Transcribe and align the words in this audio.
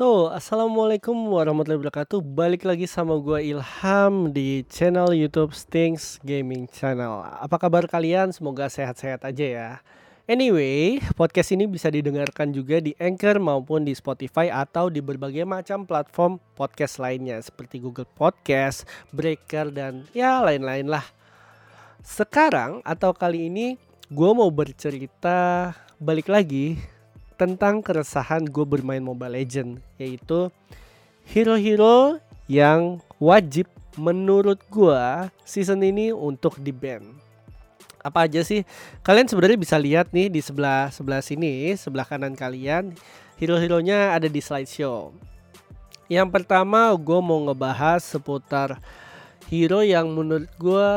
So, 0.00 0.32
assalamualaikum 0.32 1.12
warahmatullahi 1.12 1.76
wabarakatuh. 1.76 2.24
Balik 2.24 2.64
lagi 2.64 2.88
sama 2.88 3.20
gue 3.20 3.52
Ilham 3.52 4.32
di 4.32 4.64
channel 4.64 5.12
YouTube 5.12 5.52
Stings 5.52 6.16
Gaming 6.24 6.64
Channel. 6.72 7.20
Apa 7.20 7.60
kabar 7.60 7.84
kalian? 7.84 8.32
Semoga 8.32 8.72
sehat-sehat 8.72 9.28
aja 9.28 9.44
ya. 9.44 9.70
Anyway, 10.24 11.04
podcast 11.20 11.52
ini 11.52 11.68
bisa 11.68 11.92
didengarkan 11.92 12.48
juga 12.48 12.80
di 12.80 12.96
Anchor 12.96 13.44
maupun 13.44 13.84
di 13.84 13.92
Spotify 13.92 14.48
atau 14.48 14.88
di 14.88 15.04
berbagai 15.04 15.44
macam 15.44 15.84
platform 15.84 16.40
podcast 16.56 16.96
lainnya 16.96 17.36
seperti 17.44 17.76
Google 17.76 18.08
Podcast, 18.08 18.88
Breaker, 19.12 19.68
dan 19.68 20.08
ya 20.16 20.40
lain-lain 20.40 20.88
lah. 20.88 21.04
Sekarang 22.00 22.80
atau 22.88 23.12
kali 23.12 23.52
ini 23.52 23.76
gue 24.08 24.30
mau 24.32 24.48
bercerita 24.48 25.76
balik 26.00 26.32
lagi 26.32 26.80
tentang 27.40 27.80
keresahan 27.80 28.44
gue 28.44 28.68
bermain 28.68 29.00
Mobile 29.00 29.40
Legend 29.40 29.80
yaitu 29.96 30.52
hero-hero 31.24 32.20
yang 32.52 33.00
wajib 33.16 33.64
menurut 33.96 34.60
gue 34.68 35.02
season 35.48 35.80
ini 35.80 36.12
untuk 36.12 36.60
di 36.60 36.68
ban. 36.68 37.00
Apa 38.04 38.28
aja 38.28 38.44
sih? 38.44 38.68
Kalian 39.00 39.24
sebenarnya 39.24 39.56
bisa 39.56 39.80
lihat 39.80 40.12
nih 40.12 40.28
di 40.28 40.44
sebelah 40.44 40.92
sebelah 40.92 41.24
sini, 41.24 41.72
sebelah 41.80 42.04
kanan 42.04 42.36
kalian, 42.36 42.92
hero-heronya 43.40 44.12
ada 44.12 44.28
di 44.28 44.40
slideshow. 44.44 45.16
Yang 46.12 46.28
pertama 46.28 46.92
gue 46.92 47.20
mau 47.24 47.40
ngebahas 47.48 48.04
seputar 48.04 48.76
hero 49.48 49.80
yang 49.80 50.12
menurut 50.12 50.50
gue 50.60 50.92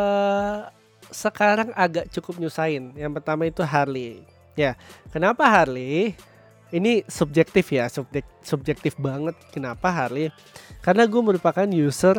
sekarang 1.14 1.72
agak 1.78 2.12
cukup 2.12 2.42
nyusahin. 2.42 2.92
Yang 3.00 3.22
pertama 3.22 3.48
itu 3.48 3.62
Harley. 3.64 4.26
Ya, 4.58 4.76
kenapa 5.14 5.46
Harley? 5.46 6.18
Ini 6.74 7.06
subjektif 7.06 7.70
ya 7.70 7.86
subjek, 7.86 8.26
subjektif 8.42 8.98
banget 8.98 9.38
kenapa 9.54 9.94
Harley? 9.94 10.34
Karena 10.82 11.06
gue 11.06 11.22
merupakan 11.22 11.70
user 11.70 12.18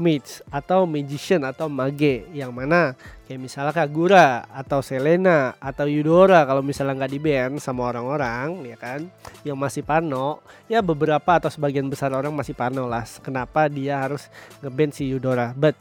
mage 0.00 0.40
atau 0.48 0.88
magician 0.88 1.44
atau 1.44 1.68
mage. 1.68 2.24
Yang 2.32 2.52
mana 2.56 2.96
kayak 3.28 3.40
misalnya 3.40 3.76
Kagura 3.76 4.48
atau 4.48 4.80
Selena 4.80 5.54
atau 5.60 5.84
Yudora 5.84 6.48
kalau 6.48 6.64
misalnya 6.64 7.04
nggak 7.04 7.12
di 7.12 7.20
ban 7.20 7.52
sama 7.60 7.92
orang-orang 7.92 8.64
ya 8.64 8.76
kan? 8.80 9.12
Yang 9.44 9.58
masih 9.60 9.82
pano. 9.84 10.40
Ya 10.72 10.80
beberapa 10.80 11.36
atau 11.36 11.52
sebagian 11.52 11.92
besar 11.92 12.16
orang 12.16 12.32
masih 12.32 12.56
pano 12.56 12.88
lah. 12.88 13.04
Kenapa 13.20 13.68
dia 13.68 14.00
harus 14.00 14.32
ngeban 14.64 14.88
si 14.88 15.04
Yudora 15.12 15.52
but 15.52 15.76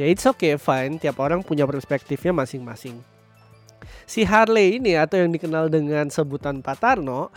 ya 0.00 0.08
it's 0.08 0.24
okay 0.24 0.56
fine. 0.56 0.96
Tiap 0.96 1.20
orang 1.20 1.44
punya 1.44 1.68
perspektifnya 1.68 2.32
masing-masing 2.32 3.09
si 4.04 4.26
Harley 4.26 4.80
ini 4.82 4.96
atau 4.96 5.20
yang 5.20 5.30
dikenal 5.30 5.68
dengan 5.70 6.08
sebutan 6.08 6.60
Patarno 6.60 7.30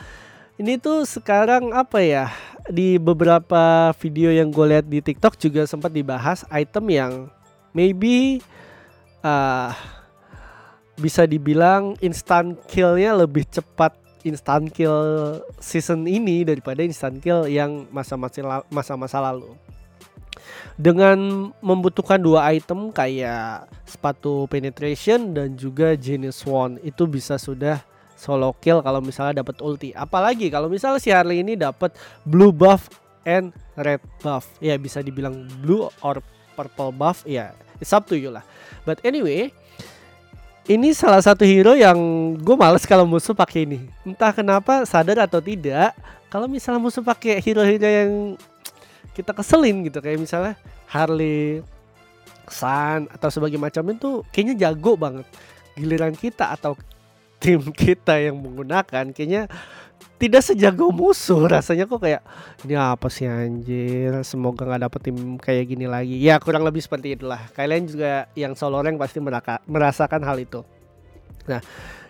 ini 0.57 0.77
tuh 0.77 1.01
sekarang 1.03 1.73
apa 1.73 1.97
ya 1.99 2.29
di 2.69 3.01
beberapa 3.01 3.91
video 3.97 4.29
yang 4.29 4.53
gue 4.53 4.65
lihat 4.69 4.85
di 4.85 5.01
TikTok 5.01 5.35
juga 5.35 5.65
sempat 5.65 5.89
dibahas 5.89 6.45
item 6.53 6.85
yang 6.93 7.11
maybe 7.73 8.39
uh, 9.25 9.73
bisa 10.93 11.25
dibilang 11.25 11.97
instant 12.05 12.53
killnya 12.69 13.17
lebih 13.17 13.49
cepat 13.49 13.97
instant 14.23 14.69
kill 14.71 15.41
season 15.57 16.05
ini 16.05 16.45
daripada 16.45 16.85
instant 16.85 17.17
kill 17.19 17.49
yang 17.49 17.89
masa-masa 17.89 18.61
masa-masa 18.69 19.17
lalu 19.19 19.57
dengan 20.75 21.49
membutuhkan 21.61 22.17
dua 22.17 22.49
item 22.53 22.89
kayak 22.89 23.69
sepatu 23.85 24.49
penetration 24.49 25.33
dan 25.35 25.53
juga 25.53 25.93
genius 25.93 26.41
one 26.47 26.81
itu 26.81 27.05
bisa 27.05 27.37
sudah 27.37 27.81
solo 28.17 28.55
kill 28.63 28.79
kalau 28.79 29.03
misalnya 29.03 29.43
dapat 29.43 29.59
ulti. 29.59 29.91
Apalagi 29.91 30.47
kalau 30.47 30.71
misalnya 30.71 31.01
si 31.03 31.11
Harley 31.11 31.43
ini 31.43 31.59
dapat 31.59 31.91
blue 32.23 32.55
buff 32.55 32.87
and 33.27 33.51
red 33.75 33.99
buff. 34.23 34.47
Ya 34.63 34.79
bisa 34.79 35.03
dibilang 35.03 35.45
blue 35.59 35.91
or 35.99 36.23
purple 36.55 36.95
buff 36.95 37.27
ya. 37.27 37.51
It's 37.83 37.91
up 37.91 38.07
to 38.07 38.15
you 38.15 38.31
lah. 38.31 38.47
But 38.87 39.03
anyway, 39.03 39.51
ini 40.71 40.95
salah 40.95 41.19
satu 41.19 41.43
hero 41.43 41.75
yang 41.75 41.99
gue 42.39 42.55
males 42.55 42.87
kalau 42.87 43.03
musuh 43.03 43.35
pakai 43.35 43.67
ini. 43.67 43.83
Entah 44.07 44.31
kenapa 44.31 44.87
sadar 44.87 45.19
atau 45.27 45.43
tidak, 45.43 45.91
kalau 46.31 46.47
misalnya 46.47 46.79
musuh 46.79 47.03
pakai 47.03 47.43
hero-hero 47.43 47.89
yang 47.89 48.11
kita 49.13 49.31
keselin 49.31 49.85
gitu. 49.85 50.01
Kayak 50.01 50.19
misalnya 50.19 50.53
Harley, 50.89 51.61
Sun 52.49 53.07
atau 53.07 53.29
sebagai 53.31 53.55
macam 53.55 53.87
itu 53.93 54.25
kayaknya 54.35 54.67
jago 54.67 54.99
banget. 54.99 55.23
Giliran 55.79 56.13
kita 56.13 56.51
atau 56.51 56.75
tim 57.39 57.61
kita 57.85 58.19
yang 58.19 58.35
menggunakan 58.39 59.15
kayaknya 59.15 59.47
tidak 60.19 60.43
sejago 60.43 60.91
musuh. 60.91 61.47
Rasanya 61.55 61.87
kok 61.87 62.03
kayak 62.03 62.21
ini 62.67 62.75
apa 62.75 63.07
sih 63.07 63.27
anjir? 63.27 64.23
Semoga 64.27 64.67
nggak 64.67 64.81
dapet 64.89 64.99
tim 65.07 65.17
kayak 65.39 65.65
gini 65.71 65.85
lagi. 65.87 66.19
Ya 66.19 66.39
kurang 66.39 66.67
lebih 66.67 66.83
seperti 66.83 67.15
itulah. 67.15 67.47
Kalian 67.55 67.87
juga 67.87 68.27
yang 68.35 68.55
solo 68.55 68.79
rank 68.83 68.99
pasti 68.99 69.23
merasakan 69.67 70.21
hal 70.23 70.37
itu. 70.39 70.63
Nah 71.47 71.63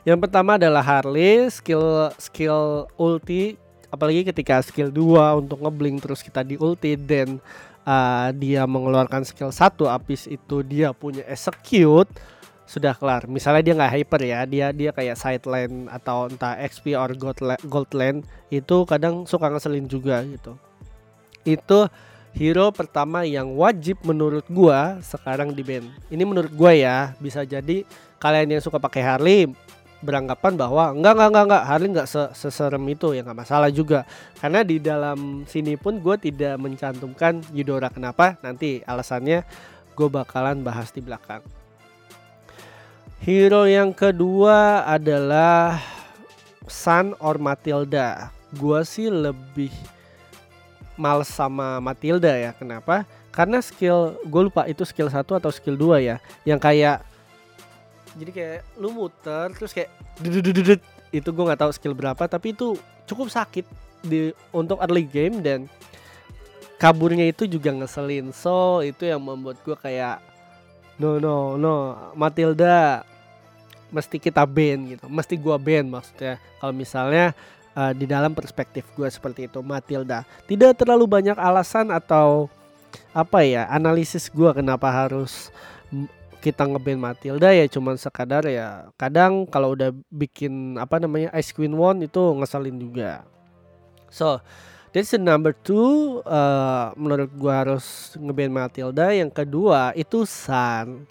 yang 0.03 0.19
pertama 0.19 0.59
adalah 0.59 0.83
Harley 0.83 1.47
skill 1.47 2.11
skill 2.19 2.91
ulti 2.99 3.55
apalagi 3.93 4.25
ketika 4.25 4.57
skill 4.65 4.89
2 4.89 5.45
untuk 5.45 5.61
ngeblink 5.61 6.01
terus 6.01 6.25
kita 6.25 6.41
di 6.41 6.57
ulti 6.57 6.97
dan 6.97 7.37
uh, 7.85 8.33
dia 8.33 8.65
mengeluarkan 8.65 9.21
skill 9.21 9.53
1 9.53 9.77
habis 9.85 10.25
itu 10.25 10.65
dia 10.65 10.89
punya 10.97 11.21
execute 11.29 12.09
sudah 12.65 12.97
kelar. 12.97 13.29
Misalnya 13.29 13.61
dia 13.61 13.73
nggak 13.77 13.93
hyper 13.93 14.21
ya, 14.25 14.39
dia 14.49 14.67
dia 14.73 14.89
kayak 14.89 15.13
side 15.13 15.45
lane 15.45 15.85
atau 15.93 16.25
entah 16.25 16.57
XP 16.57 16.97
or 16.97 17.13
gold 17.13 17.37
gold 17.69 17.91
lane 17.93 18.25
itu 18.49 18.81
kadang 18.89 19.29
suka 19.29 19.53
ngeselin 19.53 19.85
juga 19.85 20.25
gitu. 20.25 20.57
Itu 21.45 21.85
hero 22.33 22.73
pertama 22.73 23.29
yang 23.29 23.53
wajib 23.53 24.01
menurut 24.01 24.47
gua 24.49 24.97
sekarang 25.05 25.53
di 25.53 25.61
band. 25.61 25.85
Ini 26.09 26.23
menurut 26.25 26.49
gua 26.55 26.73
ya, 26.73 27.13
bisa 27.21 27.45
jadi 27.45 27.85
kalian 28.17 28.57
yang 28.57 28.63
suka 28.63 28.81
pakai 28.81 29.05
Harley 29.05 29.53
beranggapan 30.03 30.59
bahwa 30.59 30.91
enggak 30.91 31.13
enggak 31.15 31.29
enggak 31.31 31.45
enggak 31.47 31.63
Harley 31.63 31.89
enggak 31.95 32.09
seserem 32.35 32.83
itu 32.91 33.15
ya 33.15 33.23
nggak 33.23 33.39
masalah 33.39 33.71
juga. 33.71 34.03
Karena 34.37 34.61
di 34.61 34.77
dalam 34.83 35.47
sini 35.47 35.79
pun 35.79 36.03
gue 36.03 36.15
tidak 36.19 36.59
mencantumkan 36.59 37.39
Yudora 37.55 37.87
kenapa? 37.87 38.35
Nanti 38.43 38.83
alasannya 38.83 39.47
gue 39.95 40.07
bakalan 40.11 40.59
bahas 40.61 40.91
di 40.91 40.99
belakang. 40.99 41.39
Hero 43.23 43.63
yang 43.63 43.95
kedua 43.95 44.83
adalah 44.83 45.79
Sun 46.67 47.15
or 47.23 47.39
Matilda. 47.39 48.35
Gue 48.51 48.83
sih 48.83 49.07
lebih 49.07 49.71
males 50.99 51.31
sama 51.31 51.79
Matilda 51.79 52.35
ya. 52.35 52.51
Kenapa? 52.51 53.07
Karena 53.31 53.63
skill 53.63 54.19
gue 54.27 54.41
lupa 54.51 54.67
itu 54.67 54.83
skill 54.83 55.07
satu 55.07 55.39
atau 55.39 55.49
skill 55.49 55.79
2 55.79 56.03
ya. 56.03 56.19
Yang 56.43 56.59
kayak 56.61 56.97
jadi 58.13 58.31
kayak 58.31 58.59
lu 58.77 58.93
muter 58.93 59.49
terus 59.57 59.73
kayak 59.73 59.89
itu 61.13 61.29
gue 61.29 61.43
nggak 61.45 61.61
tahu 61.61 61.71
skill 61.73 61.97
berapa 61.97 62.23
tapi 62.25 62.53
itu 62.53 62.77
cukup 63.05 63.29
sakit 63.29 63.65
di 64.03 64.35
untuk 64.51 64.77
early 64.83 65.07
game 65.07 65.39
dan 65.39 65.65
kaburnya 66.83 67.31
itu 67.31 67.47
juga 67.47 67.71
ngeselin. 67.71 68.35
So 68.35 68.83
itu 68.83 69.07
yang 69.07 69.23
membuat 69.23 69.63
gue 69.63 69.71
kayak 69.79 70.19
no 70.99 71.17
no 71.17 71.55
no 71.55 71.95
Matilda 72.11 73.07
mesti 73.87 74.19
kita 74.19 74.43
ban 74.43 74.91
gitu. 74.91 75.07
Mesti 75.07 75.39
gue 75.39 75.55
ban 75.55 75.87
maksudnya. 75.87 76.43
Kalau 76.59 76.75
misalnya 76.75 77.31
uh, 77.71 77.95
di 77.95 78.03
dalam 78.03 78.35
perspektif 78.35 78.83
gue 78.99 79.07
seperti 79.07 79.47
itu 79.47 79.63
Matilda. 79.63 80.27
Tidak 80.43 80.75
terlalu 80.75 81.07
banyak 81.07 81.39
alasan 81.39 81.87
atau 81.87 82.51
apa 83.15 83.41
ya 83.41 83.65
analisis 83.73 84.29
gue 84.29 84.51
kenapa 84.53 84.85
harus 84.91 85.49
kita 86.43 86.67
ngeban 86.67 86.99
Matilda 86.99 87.55
ya 87.55 87.63
cuman 87.71 87.95
sekadar 87.95 88.43
ya 88.51 88.91
kadang 88.99 89.47
kalau 89.47 89.71
udah 89.71 89.95
bikin 90.11 90.75
apa 90.75 90.99
namanya 90.99 91.31
Ice 91.39 91.55
Queen 91.55 91.71
One 91.71 92.03
itu 92.03 92.19
ngeselin 92.19 92.75
juga. 92.75 93.23
So 94.11 94.43
that's 94.91 95.15
the 95.15 95.23
number 95.23 95.55
two 95.55 96.19
uh, 96.27 96.91
menurut 96.99 97.31
gua 97.39 97.63
harus 97.63 98.11
ngeban 98.19 98.51
Matilda. 98.51 99.15
Yang 99.15 99.31
kedua 99.31 99.95
itu 99.95 100.27
Sun. 100.27 101.07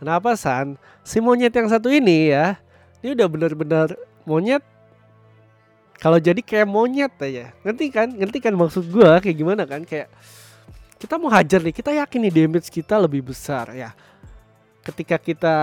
Kenapa 0.00 0.32
Sun? 0.32 0.80
Si 1.04 1.20
monyet 1.20 1.52
yang 1.52 1.68
satu 1.68 1.92
ini 1.92 2.32
ya, 2.32 2.56
ini 3.04 3.12
udah 3.12 3.28
bener-bener 3.28 3.92
monyet. 4.24 4.64
Kalau 6.00 6.16
jadi 6.16 6.40
kayak 6.40 6.68
monyet 6.68 7.12
aja, 7.20 7.52
ngerti 7.60 7.92
kan? 7.92 8.08
Ngerti 8.16 8.40
kan 8.40 8.56
maksud 8.56 8.88
gua 8.88 9.20
kayak 9.20 9.36
gimana 9.36 9.68
kan? 9.68 9.84
Kayak 9.84 10.08
kita 10.96 11.20
mau 11.20 11.28
hajar 11.28 11.60
nih, 11.60 11.76
kita 11.76 11.92
yakin 11.92 12.18
nih 12.24 12.32
damage 12.32 12.72
kita 12.72 12.96
lebih 12.96 13.28
besar 13.28 13.68
ya 13.76 13.92
ketika 14.84 15.16
kita 15.16 15.56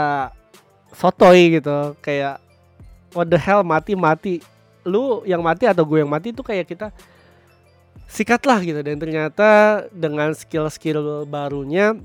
sotoy 0.91 1.61
gitu 1.61 1.95
kayak 2.03 2.41
what 3.15 3.29
the 3.29 3.39
hell 3.39 3.63
mati 3.63 3.95
mati. 3.95 4.41
Lu 4.81 5.21
yang 5.29 5.45
mati 5.45 5.69
atau 5.69 5.85
gue 5.85 6.01
yang 6.01 6.09
mati 6.09 6.33
itu 6.33 6.41
kayak 6.41 6.65
kita 6.65 6.89
sikat 8.09 8.41
lah 8.49 8.59
gitu. 8.65 8.81
Dan 8.81 8.97
ternyata 8.97 9.83
dengan 9.93 10.33
skill-skill 10.33 11.29
barunya 11.29 11.95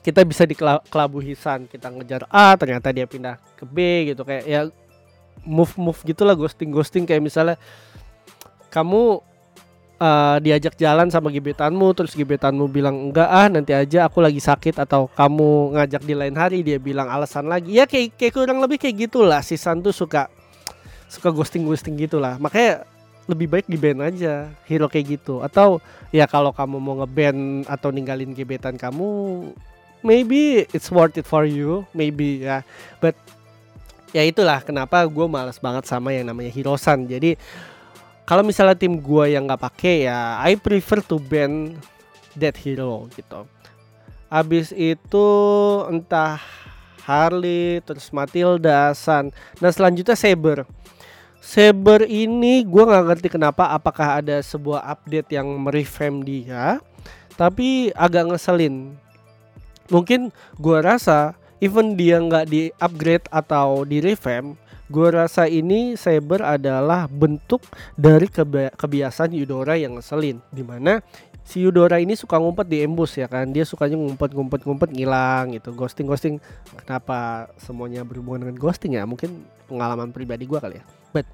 kita 0.00 0.24
bisa 0.24 0.48
dikelabuhisan 0.48 1.68
kita 1.68 1.92
ngejar 1.92 2.24
A 2.32 2.56
ternyata 2.56 2.88
dia 2.94 3.04
pindah 3.04 3.36
ke 3.58 3.66
B 3.66 4.08
gitu. 4.14 4.22
Kayak 4.22 4.44
ya 4.46 4.60
move 5.44 5.74
move 5.76 6.00
gitulah 6.06 6.36
ghosting 6.38 6.70
ghosting 6.70 7.04
kayak 7.04 7.24
misalnya 7.24 7.56
kamu 8.70 9.18
uh, 10.00 10.36
diajak 10.40 10.74
jalan 10.80 11.12
sama 11.12 11.28
gebetanmu 11.28 11.92
terus 11.92 12.16
gebetanmu 12.16 12.66
bilang 12.66 13.12
enggak 13.12 13.28
ah 13.28 13.46
nanti 13.46 13.76
aja 13.76 14.08
aku 14.08 14.24
lagi 14.24 14.40
sakit 14.40 14.80
atau 14.80 15.06
kamu 15.12 15.76
ngajak 15.76 16.02
di 16.02 16.14
lain 16.16 16.34
hari 16.34 16.64
dia 16.64 16.80
bilang 16.80 17.06
alasan 17.12 17.46
lagi. 17.46 17.76
Ya 17.76 17.84
kayak 17.84 18.16
kayak 18.16 18.32
kurang 18.34 18.58
lebih 18.64 18.80
kayak 18.80 19.06
gitulah. 19.06 19.44
Si 19.44 19.60
San 19.60 19.84
tuh 19.84 19.92
suka 19.92 20.32
suka 21.06 21.28
ghosting 21.30 21.68
ghosting 21.68 22.00
gitulah. 22.00 22.40
Makanya 22.40 22.88
lebih 23.28 23.46
baik 23.46 23.66
di 23.70 23.78
band 23.78 24.00
aja 24.02 24.50
hero 24.66 24.88
kayak 24.88 25.20
gitu. 25.20 25.44
Atau 25.44 25.78
ya 26.10 26.24
kalau 26.26 26.50
kamu 26.50 26.80
mau 26.80 27.04
ngeband 27.04 27.68
atau 27.68 27.92
ninggalin 27.94 28.34
gebetan 28.34 28.74
kamu 28.74 29.06
maybe 30.00 30.64
it's 30.72 30.88
worth 30.88 31.20
it 31.20 31.28
for 31.28 31.44
you 31.44 31.84
maybe 31.92 32.42
ya. 32.42 32.64
But 32.98 33.14
ya 34.10 34.26
itulah 34.26 34.58
kenapa 34.64 35.06
gue 35.06 35.26
males 35.30 35.62
banget 35.62 35.86
sama 35.86 36.10
yang 36.10 36.26
namanya 36.26 36.50
Hirosan 36.50 37.06
jadi 37.06 37.38
kalau 38.28 38.46
misalnya 38.46 38.78
tim 38.78 38.98
gue 38.98 39.24
yang 39.34 39.46
nggak 39.48 39.60
pakai 39.60 40.06
ya 40.06 40.38
I 40.40 40.54
prefer 40.56 41.02
to 41.02 41.18
ban 41.18 41.76
that 42.38 42.56
hero 42.60 43.10
gitu. 43.14 43.46
Abis 44.30 44.70
itu 44.70 45.28
entah 45.90 46.38
Harley 47.02 47.82
terus 47.82 48.14
Matilda 48.14 48.94
San 48.94 49.34
dan 49.58 49.70
selanjutnya 49.74 50.14
Saber. 50.14 50.62
Saber 51.40 52.06
ini 52.06 52.62
gue 52.62 52.82
nggak 52.84 53.06
ngerti 53.10 53.28
kenapa 53.32 53.72
apakah 53.72 54.22
ada 54.22 54.38
sebuah 54.44 54.84
update 54.86 55.34
yang 55.34 55.48
mereframe 55.58 56.22
dia 56.22 56.78
tapi 57.34 57.90
agak 57.96 58.30
ngeselin. 58.30 58.94
Mungkin 59.90 60.30
gue 60.60 60.78
rasa 60.78 61.34
even 61.58 61.98
dia 61.98 62.20
nggak 62.20 62.46
di 62.46 62.70
upgrade 62.78 63.26
atau 63.32 63.82
di 63.82 63.98
revamp 63.98 64.54
gue 64.90 65.08
rasa 65.14 65.46
ini 65.46 65.94
Saber 65.94 66.42
adalah 66.42 67.06
bentuk 67.06 67.62
dari 67.94 68.26
kebi 68.26 68.74
kebiasaan 68.74 69.30
Yudora 69.30 69.78
yang 69.78 69.94
ngeselin 69.94 70.42
di 70.50 70.66
mana 70.66 70.98
si 71.46 71.62
Yudora 71.62 72.02
ini 72.02 72.18
suka 72.18 72.42
ngumpet 72.42 72.66
di 72.66 72.82
embus 72.82 73.14
ya 73.14 73.30
kan? 73.30 73.46
Dia 73.54 73.62
sukanya 73.62 73.94
ngumpet 73.94 74.34
ngumpet 74.34 74.66
ngumpet 74.66 74.90
ngilang 74.90 75.54
gitu 75.54 75.70
ghosting 75.78 76.10
ghosting 76.10 76.34
kenapa 76.82 77.46
semuanya 77.62 78.02
berhubungan 78.02 78.50
dengan 78.50 78.58
ghosting 78.58 78.98
ya? 78.98 79.06
Mungkin 79.06 79.46
pengalaman 79.70 80.10
pribadi 80.10 80.50
gue 80.50 80.58
kali 80.58 80.82
ya. 80.82 80.84
But 81.14 81.26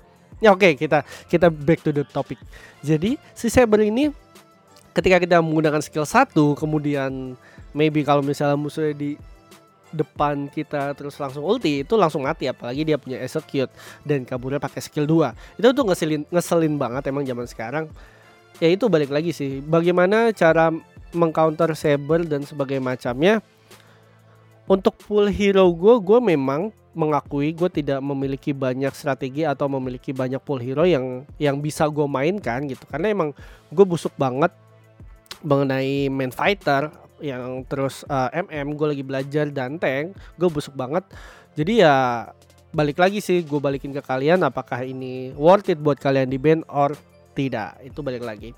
ya 0.45 0.53
oke 0.53 0.61
okay, 0.61 0.73
kita 0.77 1.01
kita 1.33 1.49
back 1.49 1.81
to 1.81 1.97
the 1.97 2.05
topic. 2.05 2.37
Jadi 2.85 3.17
si 3.33 3.49
Saber 3.49 3.89
ini 3.89 4.13
ketika 4.93 5.17
kita 5.17 5.41
menggunakan 5.41 5.81
skill 5.81 6.05
satu 6.05 6.53
kemudian 6.57 7.41
maybe 7.73 8.05
kalau 8.05 8.21
misalnya 8.21 8.61
musuhnya 8.61 8.93
di 8.93 9.17
depan 9.95 10.51
kita 10.51 10.95
terus 10.99 11.15
langsung 11.19 11.47
ulti 11.47 11.87
itu 11.87 11.95
langsung 11.95 12.27
mati 12.27 12.51
apalagi 12.51 12.83
dia 12.83 12.99
punya 12.99 13.23
execute 13.23 13.71
dan 14.03 14.27
kaburnya 14.27 14.59
pakai 14.59 14.83
skill 14.83 15.07
2 15.07 15.63
itu 15.63 15.67
tuh 15.71 15.85
ngeselin 15.87 16.23
ngeselin 16.31 16.75
banget 16.75 17.03
emang 17.11 17.25
zaman 17.27 17.47
sekarang. 17.47 17.85
Ya 18.57 18.73
itu 18.73 18.89
balik 18.89 19.13
lagi 19.13 19.37
sih 19.37 19.61
bagaimana 19.61 20.33
cara 20.33 20.73
mengcounter 21.13 21.77
saber 21.77 22.25
dan 22.25 22.43
sebagainya 22.43 22.83
macamnya. 22.83 23.35
Untuk 24.67 24.99
full 24.99 25.31
hero 25.31 25.71
gue 25.71 25.95
gue 26.03 26.19
memang 26.19 26.75
mengakui 26.97 27.53
gue 27.53 27.69
tidak 27.69 28.01
memiliki 28.01 28.57
banyak 28.57 28.91
strategi 28.97 29.45
atau 29.45 29.69
memiliki 29.69 30.17
banyak 30.17 30.41
full 30.43 30.59
hero 30.59 30.89
yang 30.89 31.29
yang 31.37 31.61
bisa 31.61 31.87
gue 31.87 32.09
mainkan 32.09 32.65
gitu. 32.67 32.83
Karena 32.89 33.13
emang 33.13 33.31
gue 33.71 33.85
busuk 33.87 34.11
banget 34.17 34.51
mengenai 35.45 36.09
main 36.09 36.33
fighter 36.33 36.91
yang 37.21 37.65
terus 37.65 38.05
uh, 38.09 38.29
eh, 38.33 38.45
MM 38.45 38.77
gue 38.77 38.87
lagi 38.93 39.05
belajar 39.05 39.47
dan 39.49 39.81
tank 39.81 40.17
gue 40.37 40.49
busuk 40.49 40.77
banget. 40.77 41.05
Jadi 41.57 41.81
ya 41.81 42.29
balik 42.77 43.01
lagi 43.01 43.25
sih 43.25 43.41
gue 43.41 43.61
balikin 43.61 43.95
ke 43.95 44.05
kalian 44.05 44.45
apakah 44.45 44.85
ini 44.85 45.33
worth 45.33 45.73
it 45.73 45.81
buat 45.81 45.97
kalian 45.97 46.29
di 46.29 46.37
band 46.37 46.69
or 46.69 46.93
tidak. 47.33 47.81
Itu 47.81 48.05
balik 48.05 48.25
lagi. 48.25 48.53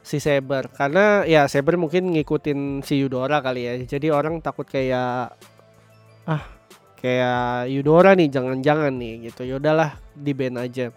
Si 0.00 0.22
Saber 0.22 0.70
karena 0.72 1.26
ya 1.26 1.44
Saber 1.50 1.76
mungkin 1.76 2.14
ngikutin 2.14 2.86
si 2.86 3.02
Yudora 3.02 3.42
kali 3.42 3.66
ya. 3.66 3.74
Jadi 3.82 4.08
orang 4.14 4.38
takut 4.38 4.64
kayak 4.64 5.34
ah 6.30 6.42
kayak 7.00 7.66
Yudora 7.72 8.14
nih 8.14 8.30
jangan-jangan 8.30 8.94
nih 8.94 9.30
gitu. 9.30 9.42
Yaudahlah 9.46 9.98
di 10.14 10.32
band 10.32 10.56
aja. 10.62 10.94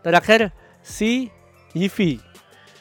Terakhir 0.00 0.52
si 0.80 1.28
Yivi 1.76 2.29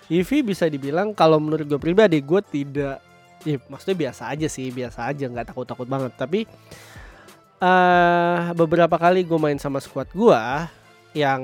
Eevee 0.09 0.41
bisa 0.41 0.65
dibilang 0.65 1.13
kalau 1.13 1.37
menurut 1.37 1.69
gue 1.69 1.77
pribadi 1.77 2.17
gue 2.25 2.41
tidak 2.41 2.97
ya 3.45 3.55
maksudnya 3.69 4.09
biasa 4.09 4.35
aja 4.35 4.47
sih 4.49 4.67
biasa 4.73 5.05
aja 5.05 5.29
nggak 5.29 5.53
takut 5.53 5.69
takut 5.69 5.85
banget. 5.85 6.11
Tapi 6.17 6.49
uh, 7.61 8.51
beberapa 8.57 8.97
kali 8.97 9.21
gue 9.21 9.39
main 9.39 9.61
sama 9.61 9.77
squad 9.77 10.09
gue 10.11 10.41
yang 11.13 11.41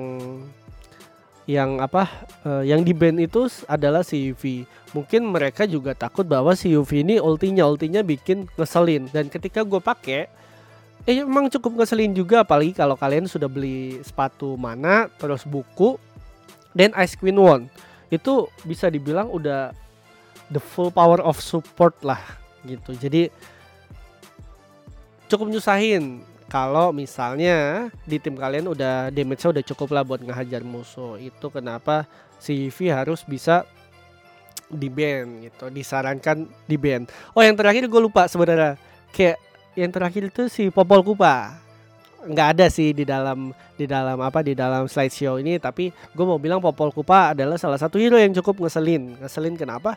yang 1.45 1.77
apa 1.77 2.09
uh, 2.41 2.65
yang 2.65 2.81
di 2.81 2.89
band 2.89 3.21
itu 3.21 3.45
adalah 3.69 4.01
si 4.01 4.33
Yuvi 4.33 4.65
mungkin 4.97 5.29
mereka 5.29 5.69
juga 5.69 5.94
takut 5.94 6.25
bahwa 6.25 6.57
si 6.57 6.73
Yuvi 6.73 7.06
ini 7.06 7.21
ultinya 7.21 7.69
ultinya 7.69 8.01
bikin 8.01 8.50
ngeselin. 8.57 9.13
Dan 9.13 9.29
ketika 9.29 9.62
gue 9.62 9.77
pakai 9.77 10.25
eh 11.06 11.21
emang 11.21 11.53
cukup 11.53 11.85
ngeselin 11.85 12.17
juga 12.17 12.41
apalagi 12.41 12.73
kalau 12.73 12.97
kalian 12.97 13.29
sudah 13.29 13.45
beli 13.45 14.01
sepatu 14.01 14.57
mana 14.57 15.06
terus 15.21 15.45
buku 15.45 16.01
dan 16.73 16.89
Ice 16.97 17.13
Queen 17.13 17.38
One 17.38 17.69
itu 18.13 18.50
bisa 18.63 18.90
dibilang 18.90 19.30
udah 19.30 19.74
the 20.54 20.62
full 20.62 20.94
power 20.94 21.22
of 21.22 21.42
support 21.42 21.98
lah 22.06 22.22
gitu. 22.66 22.94
Jadi 22.98 23.30
cukup 25.30 25.50
nyusahin. 25.50 26.22
Kalau 26.46 26.94
misalnya 26.94 27.90
di 28.06 28.22
tim 28.22 28.38
kalian 28.38 28.69
udah 28.69 29.10
damage-nya 29.10 29.50
udah 29.50 29.63
cukup 29.66 29.98
lah 29.98 30.06
buat 30.06 30.22
ngehajar 30.22 30.62
musuh 30.62 31.18
itu 31.18 31.50
kenapa 31.50 32.06
si 32.38 32.69
V 32.69 32.94
harus 32.94 33.25
bisa 33.25 33.66
di 34.69 34.86
band 34.86 35.50
gitu. 35.50 35.74
Disarankan 35.74 36.46
di 36.69 36.78
band 36.78 37.10
oh 37.34 37.42
yang 37.42 37.58
terakhir 37.58 37.90
gue 37.90 37.98
lupa 37.98 38.30
sebenarnya. 38.30 38.78
Kayak 39.10 39.42
yang 39.74 39.90
terakhir 39.90 40.30
itu 40.30 40.46
si 40.46 40.69
Popol 40.69 41.01
Kupa 41.01 41.64
nggak 42.25 42.48
ada 42.57 42.66
sih 42.68 42.92
di 42.92 43.06
dalam 43.06 43.54
di 43.77 43.86
dalam 43.86 44.18
apa 44.19 44.42
di 44.42 44.57
dalam 44.57 44.89
slideshow 44.89 45.38
ini. 45.38 45.62
Tapi 45.62 45.94
gue 45.94 46.25
mau 46.25 46.42
bilang 46.42 46.60
Popol 46.60 46.89
Kupa 46.89 47.38
adalah 47.38 47.56
salah 47.56 47.77
satu 47.77 48.01
hero 48.01 48.18
yang 48.18 48.33
cukup 48.33 48.66
ngeselin. 48.66 49.18
Ngeselin 49.22 49.56
kenapa? 49.56 49.95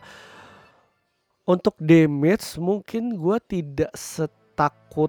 Untuk 1.48 1.75
damage 1.80 2.60
mungkin 2.60 3.16
gue 3.16 3.36
tidak 3.48 3.92
setakut 3.96 5.08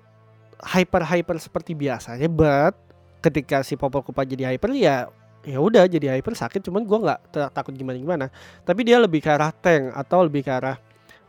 hyper 0.60 1.04
hyper 1.04 1.36
seperti 1.39 1.75
biasanya 1.75 2.27
but 2.31 2.75
ketika 3.19 3.60
si 3.62 3.75
Popol 3.75 4.01
Kupa 4.01 4.24
jadi 4.24 4.56
hyper 4.56 4.71
ya 4.71 5.12
ya 5.44 5.60
udah 5.60 5.83
jadi 5.92 6.16
hyper 6.16 6.33
sakit. 6.36 6.63
Cuman 6.63 6.88
gue 6.88 6.98
nggak 7.04 7.51
takut 7.51 7.75
gimana 7.75 8.00
gimana 8.00 8.25
tapi 8.63 8.88
dia 8.88 8.95
lebih 9.00 9.19
ke 9.19 9.27
arah 9.27 9.51
tank 9.51 9.92
atau 9.92 10.23
lebih 10.23 10.47
ke 10.47 10.52
arah 10.52 10.80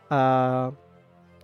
uh, 0.07 0.15
eh, 0.15 0.67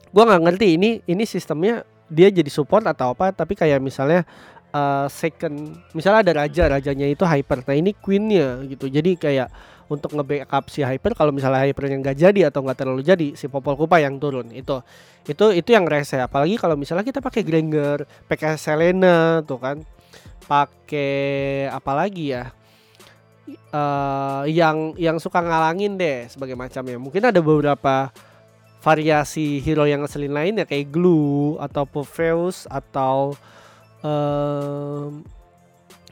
gue 0.07 0.23
nggak 0.23 0.41
ngerti 0.47 0.67
ini 0.79 0.89
ini 1.03 1.23
sistemnya 1.27 1.83
dia 2.07 2.31
jadi 2.31 2.47
support 2.47 2.87
atau 2.87 3.11
apa 3.11 3.35
tapi 3.35 3.53
kayak 3.55 3.83
misalnya 3.83 4.23
uh, 4.71 5.07
second 5.11 5.75
misalnya 5.91 6.19
ada 6.23 6.33
raja 6.45 6.63
rajanya 6.67 7.07
itu 7.07 7.23
hyper. 7.23 7.63
Nah 7.67 7.75
ini 7.75 7.91
queennya 7.95 8.63
gitu. 8.67 8.87
Jadi 8.87 9.15
kayak 9.19 9.49
untuk 9.87 10.19
nge-backup 10.19 10.67
si 10.67 10.83
hyper 10.83 11.15
kalau 11.15 11.31
misalnya 11.31 11.63
hypernya 11.63 11.95
nggak 12.03 12.17
jadi 12.19 12.51
atau 12.51 12.59
nggak 12.59 12.77
terlalu 12.77 13.01
jadi 13.07 13.27
si 13.39 13.47
popol 13.47 13.79
kupa 13.79 14.03
yang 14.03 14.19
turun. 14.19 14.51
Itu 14.51 14.83
itu 15.27 15.45
itu 15.55 15.69
yang 15.71 15.87
rese. 15.87 16.19
Apalagi 16.19 16.59
kalau 16.59 16.75
misalnya 16.75 17.07
kita 17.07 17.23
pakai 17.23 17.41
Granger 17.43 18.03
pakai 18.27 18.59
Selena 18.59 19.43
tuh 19.43 19.59
kan. 19.59 19.77
Pakai 20.47 21.67
apa 21.67 21.91
lagi 21.91 22.31
ya? 22.31 22.55
Uh, 23.71 24.43
yang 24.47 24.95
yang 24.99 25.19
suka 25.23 25.39
ngalangin 25.39 25.95
deh 25.95 26.27
sebagai 26.27 26.55
macamnya. 26.55 26.99
Mungkin 26.99 27.31
ada 27.31 27.39
beberapa 27.39 28.11
variasi 28.81 29.59
hero 29.59 29.83
yang 29.89 30.05
ngeselin 30.05 30.33
lainnya 30.33 30.65
kayak 30.65 30.93
Glue 30.93 31.57
atau 31.57 31.83
Popheus 31.83 32.69
atau 32.69 33.33
um, 34.05 35.25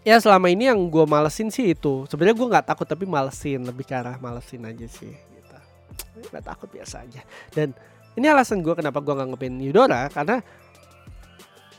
ya 0.02 0.18
selama 0.18 0.50
ini 0.50 0.70
yang 0.70 0.80
gue 0.90 1.06
malesin 1.06 1.54
sih 1.54 1.74
itu. 1.74 2.10
Sebenarnya 2.10 2.36
gue 2.38 2.48
nggak 2.52 2.66
takut 2.66 2.88
tapi 2.90 3.06
malesin 3.06 3.64
lebih 3.66 3.86
ke 3.86 3.94
arah 3.94 4.18
malesin 4.18 4.66
aja 4.66 4.86
sih 4.90 5.14
gitu. 5.14 5.58
Nggak 6.34 6.46
takut 6.46 6.70
biasa 6.70 7.06
aja. 7.06 7.22
Dan 7.54 7.72
ini 8.16 8.26
alasan 8.30 8.64
gue 8.64 8.74
kenapa 8.74 9.04
gue 9.04 9.14
nggak 9.14 9.30
ngepin 9.36 9.56
Yudora 9.60 10.08
karena 10.10 10.40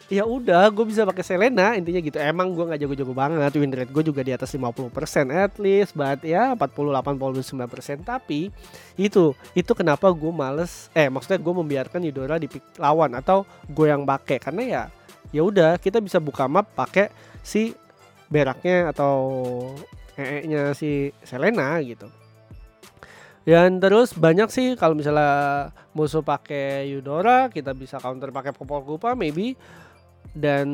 ya 0.06 0.22
udah 0.22 0.70
gue 0.70 0.86
bisa 0.86 1.02
pakai 1.02 1.25
Selena 1.26 1.75
intinya 1.75 1.98
gitu. 1.98 2.18
Emang 2.22 2.54
gue 2.54 2.62
nggak 2.62 2.80
jago-jago 2.86 3.12
banget 3.14 3.52
win 3.58 3.75
rate 3.75 3.90
gue 3.90 4.04
juga 4.06 4.22
di 4.22 4.30
atas 4.30 4.54
50% 4.54 4.86
at 5.34 5.58
least 5.58 5.98
but 5.98 6.22
ya 6.22 6.54
40 6.54 6.94
89% 7.42 8.06
tapi 8.06 8.54
itu 8.94 9.34
itu 9.58 9.72
kenapa 9.75 10.06
gue 10.14 10.30
males 10.30 10.88
eh 10.94 11.10
maksudnya 11.10 11.42
gue 11.42 11.54
membiarkan 11.54 12.00
Yudora 12.06 12.38
di 12.38 12.46
lawan 12.78 13.18
atau 13.18 13.42
gue 13.66 13.86
yang 13.90 14.06
pakai. 14.06 14.38
Karena 14.38 14.62
ya 14.62 14.82
ya 15.34 15.42
udah 15.42 15.78
kita 15.82 15.98
bisa 15.98 16.22
buka 16.22 16.46
map 16.46 16.70
pakai 16.78 17.10
si 17.42 17.75
beraknya 18.30 18.94
atau 18.94 19.14
ee-nya 20.14 20.75
si 20.75 21.10
Selena 21.26 21.82
gitu. 21.82 22.06
Dan 23.46 23.78
terus 23.78 24.10
banyak 24.10 24.50
sih 24.50 24.75
kalau 24.75 24.98
misalnya 24.98 25.70
musuh 25.94 26.18
pakai 26.18 26.90
Yudora 26.90 27.46
kita 27.46 27.70
bisa 27.78 28.02
counter 28.02 28.34
pakai 28.34 28.50
Popol 28.50 28.82
Kupa 28.82 29.14
maybe 29.14 29.54
dan 30.36 30.68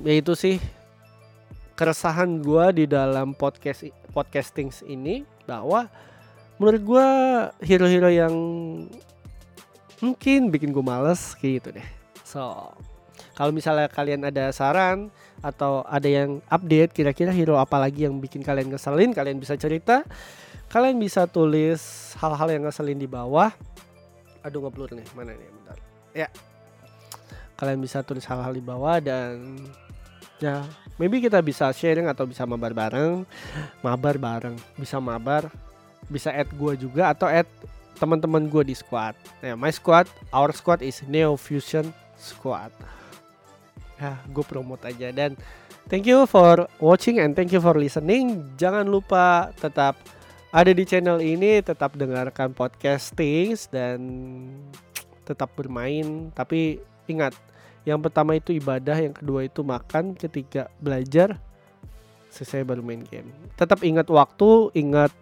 ya 0.00 0.16
itu 0.16 0.32
sih 0.32 0.56
keresahan 1.76 2.40
gue 2.40 2.64
di 2.72 2.84
dalam 2.88 3.36
podcast 3.36 3.84
podcasting 4.16 4.72
ini 4.88 5.28
bahwa 5.44 5.92
menurut 6.56 6.82
gue 6.82 7.08
hero-hero 7.60 8.08
yang 8.08 8.34
mungkin 10.00 10.48
bikin 10.48 10.72
gue 10.72 10.80
males 10.80 11.36
gitu 11.36 11.68
deh. 11.68 11.84
So 12.24 12.72
kalau 13.36 13.52
misalnya 13.52 13.92
kalian 13.92 14.24
ada 14.24 14.48
saran 14.56 15.12
atau 15.44 15.84
ada 15.84 16.08
yang 16.08 16.40
update 16.48 16.96
kira-kira 16.96 17.28
hero 17.28 17.60
apa 17.60 17.76
lagi 17.76 18.08
yang 18.08 18.16
bikin 18.16 18.40
kalian 18.40 18.72
ngeselin 18.72 19.12
kalian 19.12 19.36
bisa 19.36 19.52
cerita. 19.60 20.00
Kalian 20.72 20.96
bisa 20.96 21.28
tulis 21.28 22.14
hal-hal 22.18 22.48
yang 22.50 22.64
ngeselin 22.64 22.98
di 22.98 23.06
bawah. 23.06 23.52
Aduh 24.40 24.64
ngeblur 24.64 24.96
nih. 24.96 25.06
Mana 25.12 25.36
nih? 25.36 25.48
Bentar. 25.52 25.78
Ya 26.16 26.28
kalian 27.64 27.80
bisa 27.80 28.04
tulis 28.04 28.28
hal-hal 28.28 28.52
di 28.52 28.60
bawah 28.60 29.00
dan 29.00 29.56
ya 30.36 30.60
maybe 31.00 31.24
kita 31.24 31.40
bisa 31.40 31.72
sharing 31.72 32.04
atau 32.04 32.28
bisa 32.28 32.44
mabar 32.44 32.76
bareng 32.76 33.24
mabar 33.80 34.20
bareng 34.20 34.56
bisa 34.76 35.00
mabar 35.00 35.48
bisa 36.12 36.28
add 36.28 36.52
gue 36.52 36.76
juga 36.76 37.16
atau 37.16 37.24
add 37.24 37.48
teman-teman 37.96 38.50
gue 38.50 38.66
di 38.66 38.76
squad. 38.76 39.16
Ya 39.40 39.56
my 39.56 39.72
squad 39.72 40.10
our 40.34 40.52
squad 40.52 40.84
is 40.84 41.00
Neo 41.08 41.38
Fusion 41.40 41.88
Squad. 42.20 42.74
Ya 43.96 44.20
gue 44.28 44.44
promote 44.44 44.84
aja 44.84 45.08
dan 45.14 45.38
thank 45.88 46.04
you 46.04 46.28
for 46.28 46.68
watching 46.82 47.22
and 47.22 47.32
thank 47.32 47.54
you 47.54 47.62
for 47.62 47.72
listening. 47.78 48.44
Jangan 48.60 48.84
lupa 48.84 49.54
tetap 49.56 49.96
ada 50.54 50.70
di 50.70 50.84
channel 50.86 51.18
ini 51.18 51.62
tetap 51.64 51.96
dengarkan 51.96 52.52
podcasting 52.52 53.56
dan 53.72 53.98
tetap 55.24 55.54
bermain. 55.56 56.28
Tapi 56.34 56.78
ingat 57.08 57.32
yang 57.84 58.00
pertama 58.00 58.32
itu 58.36 58.56
ibadah 58.56 58.96
yang 58.96 59.12
kedua 59.12 59.44
itu 59.44 59.60
makan 59.60 60.16
ketiga 60.16 60.72
belajar 60.80 61.36
selesai 62.32 62.66
baru 62.66 62.82
main 62.82 63.04
game. 63.06 63.30
Tetap 63.54 63.84
ingat 63.86 64.10
waktu 64.10 64.74
ingat 64.74 65.12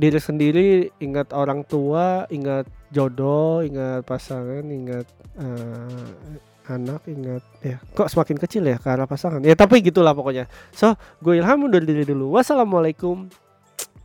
diri 0.00 0.16
sendiri 0.16 0.68
ingat 1.02 1.36
orang 1.36 1.66
tua 1.66 2.24
ingat 2.32 2.64
jodoh 2.88 3.60
ingat 3.60 4.06
pasangan 4.08 4.64
ingat 4.64 5.04
uh, 5.36 6.72
anak 6.72 7.04
ingat 7.10 7.42
ya 7.60 7.76
kok 7.92 8.08
semakin 8.08 8.38
kecil 8.40 8.64
ya 8.64 8.78
karena 8.80 9.04
pasangan? 9.04 9.42
Ya 9.44 9.52
tapi 9.58 9.84
gitulah 9.84 10.14
pokoknya. 10.16 10.48
So 10.72 10.96
gue 11.20 11.42
ilham 11.42 11.66
udah 11.68 11.82
diri 11.82 12.06
dulu. 12.06 12.38
Wassalamualaikum 12.38 13.28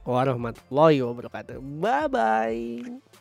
warahmatullahi 0.03 0.99
wabarakatuh. 1.05 1.61
Bye 1.61 2.07
bye 2.11 3.14